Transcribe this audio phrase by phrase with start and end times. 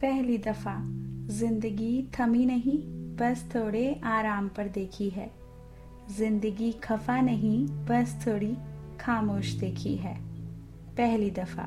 [0.00, 0.74] पहली दफ़ा
[1.30, 2.78] ज़िंदगी थमी नहीं,
[3.16, 5.30] बस थोड़े आराम पर देखी है।
[6.10, 8.56] ज़िंदगी खफा नहीं, बस थोड़ी
[9.00, 10.14] खामोश देखी है।
[10.96, 11.66] पहली दफ़ा।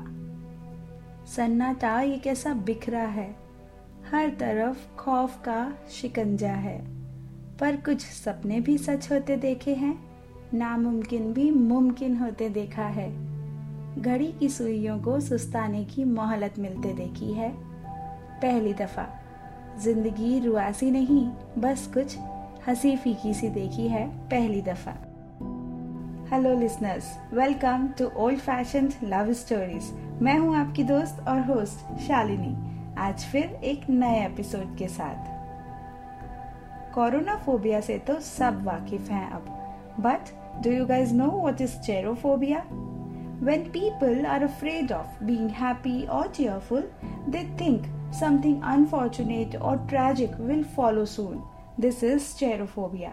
[1.26, 3.36] सन्नाटा ये कैसा बिखरा है।
[4.10, 6.78] हर तरफ़ खौफ का शिकंजा है।
[7.58, 10.04] पर कुछ सपने भी सच होते देखे हैं,
[10.54, 13.10] नामुमकिन भी मुमकिन होते देखा है।
[14.02, 17.73] घड़ी की सुइयों को सुस्ताने की मोहलत मिलते देखी है।
[18.44, 19.06] पहली दफ़ा।
[19.80, 21.26] ज़िंदगी रुआसी नहीं,
[21.58, 22.16] बस कुछ
[22.66, 24.92] हँसी फीकी सी देखी है पहली दफ़ा।
[26.32, 29.90] Hello listeners welcome to old fashion love stories
[30.22, 32.54] मैं हूँ आपकी दोस्त और होस्ट शालिनी।
[32.98, 35.32] आज फिर एक नए एपिसोड के साथ।
[36.94, 39.46] कोरोना फोबिया से तो सब वाकिफ हैं अब।
[40.00, 40.34] But
[40.64, 42.64] do you guys know what is cherophobia
[43.40, 46.84] When people are afraid of being happy or cheerful,
[47.26, 51.42] they think something unfortunate or tragic will follow soon.
[51.78, 53.12] This is cherophobia.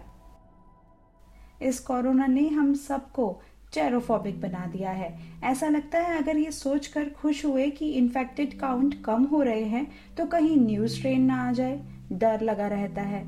[1.62, 3.28] इस corona ने हम सबको
[3.74, 5.10] चेरोफोबिक बना दिया है
[5.44, 9.86] ऐसा लगता है अगर ये सोचकर खुश हुए कि इन्फेक्टेड काउंट कम हो रहे हैं
[10.18, 11.80] तो कहीं न्यूज़ ट्रेन ना आ जाए
[12.12, 13.22] डर लगा रहता है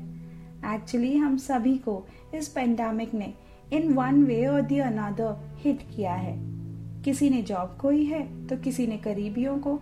[0.74, 2.02] एक्चुअली हम सभी को
[2.34, 3.32] इस पेंडेमिक ने
[3.72, 6.53] इन वन वे और दी अनादर हिट किया है
[7.04, 9.78] किसी ने जॉब खोई है तो किसी ने करीबियों को।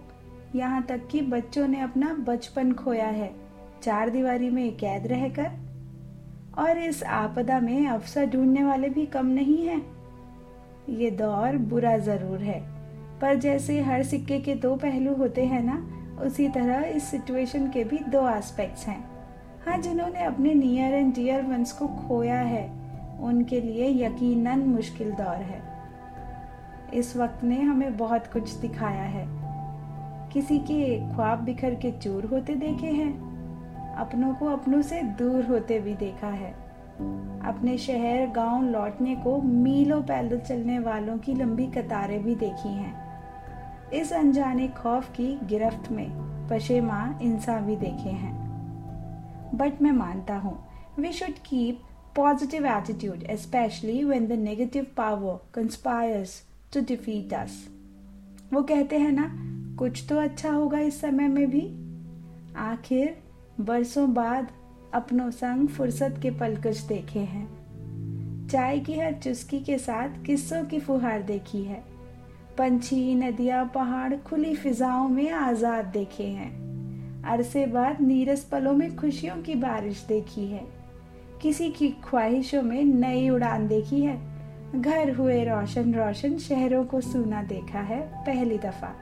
[0.54, 3.30] यहाँ तक कि बच्चों ने अपना बचपन खोया है।
[3.82, 5.50] चार दीवारी में कैद रहकर।
[6.58, 9.82] और इस आपदा में अवसर ढूँढने वाले भी कम नहीं हैं।
[10.88, 12.60] ये दौर बुरा ज़रूर है।
[13.20, 15.78] पर जैसे हर सिक्के के दो पहलू होते हैं ना,
[16.22, 19.02] उसी तरह इस सिचुएशन के भी दो एस्पेक्ट्स हैं।
[19.66, 22.70] हाँ जिन्होंने अपने नियर एंड डियर वंस को खोया है,
[23.20, 25.71] उनके लिए यकीनन मुश्किल दौर है।
[26.94, 29.26] इस वक्त ने हमें बहुत कुछ दिखाया है।
[30.32, 33.12] किसी के ख्वाब बिखर के चूर होते देखे हैं,
[33.94, 36.52] अपनों को अपनों से दूर होते भी देखा है।
[37.44, 43.02] अपने शहर गाँव लौटने को मीलों पैदल चलने वालों की लंबी कतारें भी देखी हैं।
[43.90, 46.10] इस अनजाने खौफ की गिरफ्त में
[46.48, 48.42] पशेमा इंसान भी देखे हैं।
[49.54, 50.58] बट मैं मानता हूँ
[50.98, 51.80] we should keep
[52.16, 57.68] positive attitude specially when the negative power conspires to defeat us
[58.52, 59.30] वो कहते हैं ना,
[59.78, 61.60] कुछ तो अच्छा होगा इस समय में भी।
[62.56, 63.16] आखिर,
[63.60, 64.48] बरसों बाद
[64.94, 70.80] अपनों संग फुर्सत के पलकश देखे हैं। चाय की हर चुस्की के साथ किस्सों की
[70.80, 71.82] फुहार देखी है।
[72.58, 79.36] पंछी, नदियाँ, पहाड़, खुली फिजाओं में आज़ाद देखे हैं। अरसे बाद नीरस पलों में खुशियों
[79.36, 80.66] की बारिश देखी है।
[81.42, 84.31] किसी की ख्वाहिशों में नई उड़ान देखी है।
[84.74, 88.92] घर हुए रोशन रोशन शहरों को सुना देखा है पहली दफ़ा।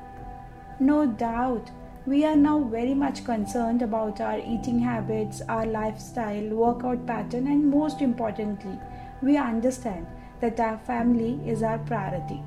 [0.82, 1.68] No doubt
[2.08, 5.66] we are now very much concern about our eating habits our
[5.98, 10.06] lifestyle workout pattern and most importantly we understand
[10.40, 12.40] that our family is our priority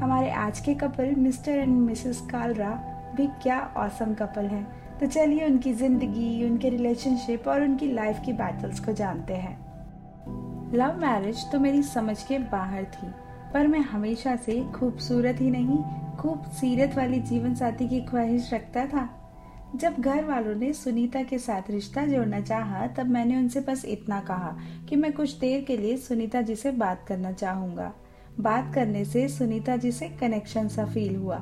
[0.00, 2.70] हमारे आज के couple Mr and Mrs Kalra
[3.16, 4.66] भी क्या awesome couple हैं।
[5.00, 9.58] तो चलिए उनकी ज़िंदगी, उनके रिलेशनशिप और उनकी लाइफ की बैटल्स को जानते हैं।
[10.74, 13.06] लव मैरिज तो मेरी समझ के बाहर थी,
[13.54, 15.78] पर मैं हमेशा से खूबसूरत ही नहीं,
[16.16, 19.08] खूब सीरत वाली जीवन साथी की ख्वाहिश रखता था।
[19.76, 24.20] जब घर वालों ने सुनीता के साथ रिश्ता जोड़ना चाहा, तब मैंने उनसे बस इतना
[24.20, 24.56] कहा
[24.88, 27.92] कि मैं कुछ देर के लिए सुनीता जी से बात करना चाहूँगा।
[28.40, 31.36] बात करने से सुनीता जी से कनेक्शन सा फील हुआ।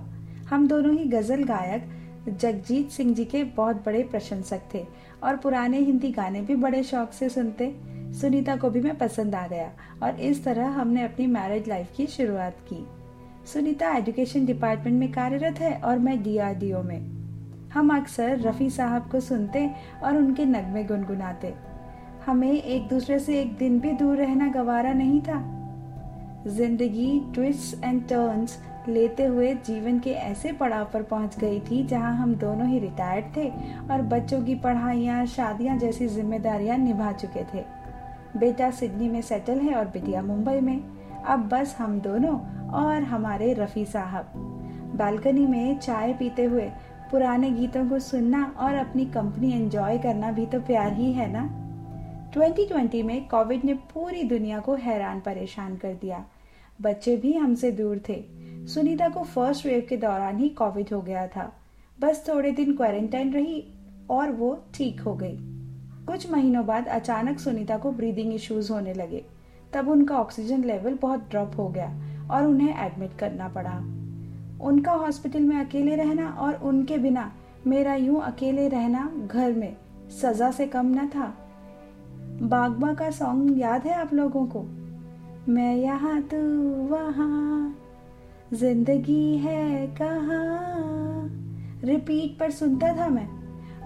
[0.50, 1.88] हम दोनों ही गज़ल गायक
[2.30, 4.84] जगजीत सिंह जी के बहुत बड़े प्रशंसक थे,
[5.24, 7.74] और पुराने हिंदी गाने भी बड़े शौक से सुनते।
[8.12, 9.70] सुनीता को भी मैं पसंद आ गया
[10.02, 12.86] और इस तरह हमने अपनी मैरिज लाइफ की शुरुआत की।
[13.52, 16.98] सुनीता एजुकेशन डिपार्टमेंट में कार्यरत है और मैं डीआरडीओ में।
[17.74, 19.68] हम अक्सर रफ़ी साहब को सुनते
[20.04, 21.54] और उनके नगमे गुनगुनाते।
[22.26, 25.38] हमें एक दूसरे से एक दिन भी दूर रहना गवारा नहीं था।
[26.46, 28.58] ज़िंदगी ट्विस्ट एंड टर्न्स
[28.88, 33.36] लेते हुए जीवन के ऐसे पड़ाव पर पहुँच गई थी जहाँ हम दोनों ही रिटायर्ड
[33.36, 33.48] थे
[33.92, 37.64] और बच्चों की पढ़ाइयाँ, शादियाँ जैसी जिम्मेदारियाँ निभा चुके थे।
[38.36, 40.84] बेटा सिडनी में सेटल है और बिटिया मुंबई में।
[41.26, 42.40] अब बस हम दोनों
[42.70, 44.26] और हमारे रफ़ी साहब।
[44.96, 46.70] बालकनी में चाय पीते हुए
[47.10, 51.64] पुराने गीतों को सुनना और अपनी कंपनी एंजॉय करना भी तो प्यार ही है ना?
[52.32, 56.24] 2020 में कोविड ने पूरी दुनिया को हैरान परेशान कर दिया।
[56.82, 58.24] बच्चे भी हमसे दूर थे।
[58.66, 61.52] सुनीता को फ़र्स्ट वेव के दौरान ही कोविड हो गया था।
[62.00, 63.64] बस थोड़े दिन क्वारंटाइन रही
[64.10, 65.57] और वो ठीक हो गई।
[66.08, 69.24] कुछ महीनों बाद अचानक सुनीता को ब्रीदिंग इश्यूज़ होने लगे।
[69.72, 71.88] तब उनका ऑक्सीजन लेवल बहुत ड्रॉप हो गया
[72.30, 73.78] और उन्हें एडमिट करना पड़ा।
[74.64, 77.32] उनका हॉस्पिटल में अकेले रहना और उनके बिना
[77.66, 79.76] मेरा यूँ अकेले रहना घर में
[80.22, 81.34] सजा से कम न था।
[82.42, 84.62] बागबा का सॉन्ग याद है आप लोगों को?
[85.52, 86.36] मैं यहाँ तू
[86.86, 87.76] वहाँ,
[88.54, 90.42] ज़िंदगी है कहा?
[91.84, 93.37] रिपीट पर सुनता था मैं।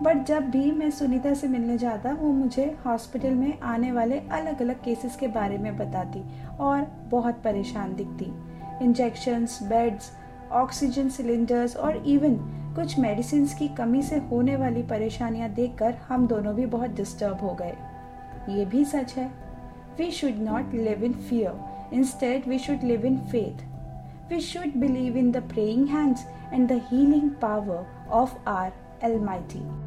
[0.02, 4.62] बट जब भी मैं सुनीता से मिलने जाता, वो मुझे हॉस्पिटल में आने वाले अलग
[4.62, 6.22] अलग केसेस के बारे में बताती
[6.60, 8.32] और बहुत परेशान दिखती।
[8.84, 10.10] इंजेक्शंस बेड्स
[10.52, 12.34] ऑक्सीजन सिलेंडर्स और इवन
[12.76, 17.54] कुछ मेडिसिन की कमी से होने वाली परेशानियाँ देखकर हम दोनों भी बहुत डिस्टर्ब हो
[17.54, 17.74] गए।
[18.48, 19.26] ये भी सच है।
[19.98, 23.64] We should not live in fear instead we should live in faith
[24.30, 28.72] we should believe in the praying hands and the healing power of our
[29.02, 29.81] almighty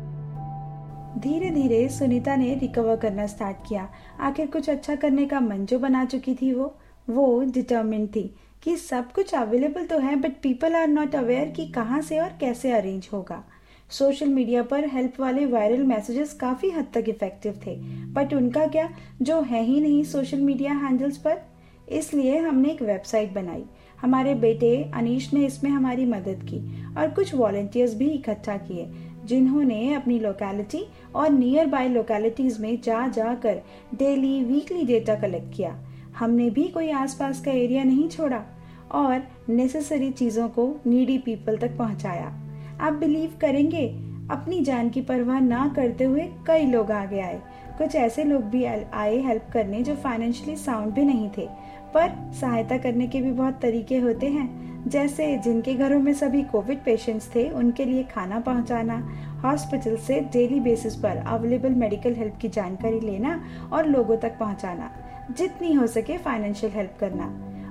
[1.18, 3.88] धीरे धीरे सुनीता ने रिकवर करना स्टार्ट किया।
[4.20, 6.74] आखिर कुछ अच्छा करने का मन जो बना चुकी थी वो
[7.08, 8.24] वो डिटर्मिन थी
[8.64, 12.30] कि सब कुछ अवेलेबल तो है but people are not aware कि कहाँ से और
[12.40, 13.44] कैसे अरेंज होगा।
[13.92, 17.76] सोशल मीडिया पर हेल्प वाले वायरल मैसेजेस काफ़ी हद तक इफ़ेक्टिव थे।
[18.14, 18.90] बट उनका क्या?
[19.22, 21.42] जो है ही नहीं सोशल मीडिया हैंडल्स पर।
[21.90, 23.64] इसलिए हमने एक वेबसाइट बनाई।
[24.02, 26.60] हमारे बेटे अनीश ने इसमें हमारी मदद की
[26.98, 28.90] और कुछ वॉलेंटियर्स भी इकट्ठा किए,
[29.26, 30.84] जिन्होंने अपनी लोकेलिटी
[31.16, 33.62] और नियर बाय लोकेलिटीज में जा जाकर
[33.96, 35.76] डेली वीकली डेटा कलेक्ट किया।
[36.20, 38.44] हमने भी कोई आसपास का एरिया नहीं छोड़ा
[38.92, 42.34] और नेसेसरी चीज़ों को नीडी पीपल तक पहुँचाया।
[42.82, 43.88] आप बिलीव करेंगे,
[44.32, 47.42] अपनी जान की परवाह ना करते हुए कई लोग आगे आए।
[47.78, 51.48] कुछ ऐसे लोग भी आए हेल्प करने जो फाइनेंशियली साउंड भी नहीं थे,
[51.94, 54.48] पर सहायता करने के भी बहुत तरीके होते हैं,
[54.90, 58.98] जैसे जिनके घरों में सभी कोविड पेशेंट्स थे, उनके लिए खाना पहुंचाना
[59.46, 63.42] हॉस्पिटल से डेली बेसिस पर अवेलेबल मेडिकल हेल्प की जानकारी लेना
[63.74, 64.92] और लोगों तक पहुंचाना,
[65.32, 67.26] जितनी हो सके फाइनेंशियल हेल्प करना।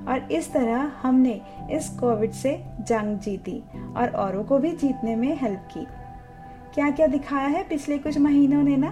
[0.04, 1.40] और इस तरह हमने
[1.72, 3.62] इस कोविड से जंग जीती
[3.96, 5.84] और औरों को भी जीतने में हेल्प की।
[6.74, 8.90] क्या क्या दिखाया है पिछले कुछ महीनों ने ना?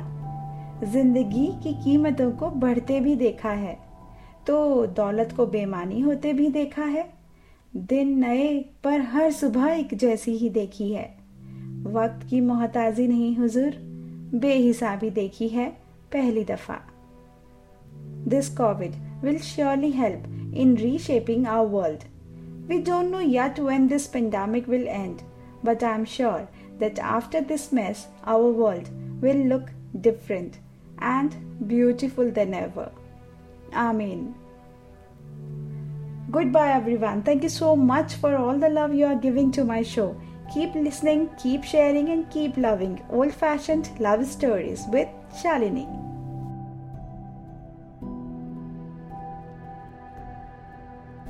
[0.84, 3.76] ज़िंदगी की कीमतों को बढ़ते भी देखा है
[4.46, 7.05] तो दौलत को बेमानी होते भी देखा है।
[7.73, 8.49] दिन नए
[8.84, 11.05] पर हर सुबह एक जैसी ही देखी है।
[11.84, 13.73] वक्त की मोहताजी नहीं हुजूर।
[14.40, 15.69] बेहिसाबी देखी है
[16.12, 16.79] पहली दफ़ा।
[18.29, 18.93] This covid
[19.25, 22.02] will surely help in reshaping our world
[22.69, 25.17] we don't know yet when this pandemic will end
[25.64, 26.49] but I am sure
[26.79, 28.88] that after this mess our world
[29.23, 30.56] will look different
[31.02, 31.31] and
[31.62, 32.94] beautiful then ever
[33.75, 34.34] आमीन
[36.34, 37.19] Goodbye, everyone.
[37.23, 40.06] Thank you so much for all the love you are giving to my show.
[40.53, 45.87] Keep listening, keep sharing, and keep loving old fashioned love stories with Shalini.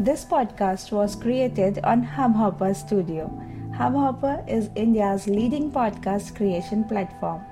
[0.00, 3.28] This podcast was created on Hubhopper Studio.
[3.78, 7.42] Hubhopper is India's leading podcast creation platform.